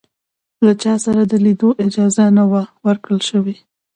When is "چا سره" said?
0.81-1.21